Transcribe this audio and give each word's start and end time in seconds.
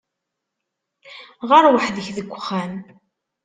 Ɣeṛ 1.49 1.65
weḥd-k 1.73 2.07
deg 2.17 2.31
uxxam. 2.35 2.73